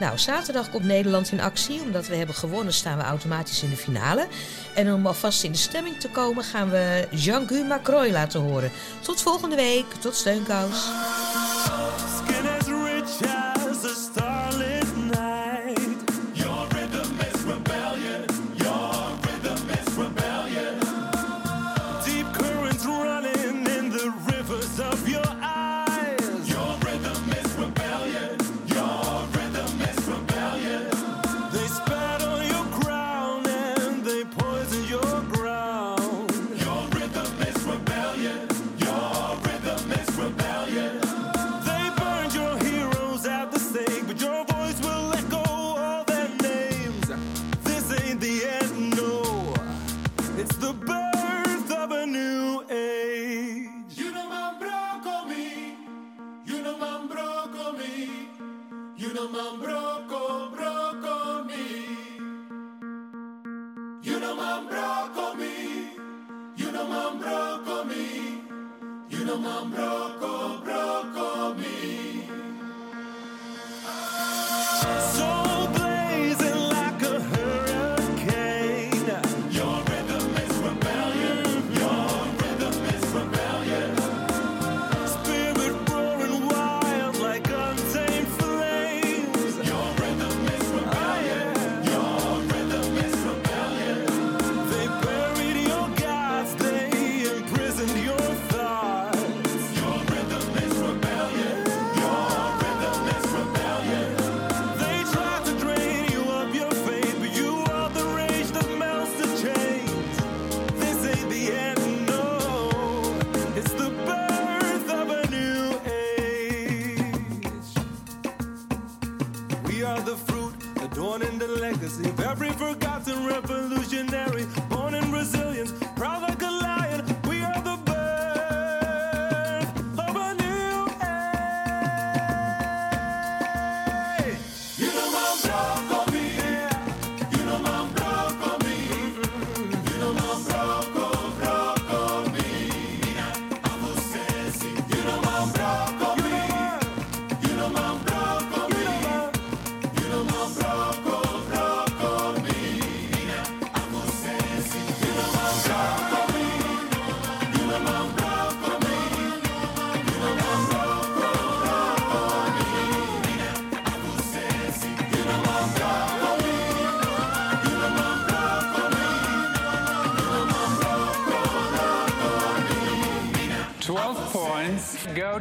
[0.00, 1.80] Nou, zaterdag komt Nederland in actie.
[1.80, 4.26] Omdat we hebben gewonnen staan we automatisch in de finale.
[4.74, 8.70] En om alvast in de stemming te komen gaan we Jean-Guy Macroy laten horen.
[9.00, 9.86] Tot volgende week.
[10.00, 10.90] Tot steunkous.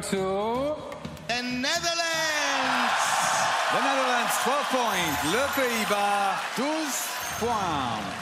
[0.10, 0.76] to...
[1.28, 2.04] The Netherlands
[3.74, 5.20] The Netherlands, 12 points.
[5.34, 8.13] Le Pays-Bas, 12 points.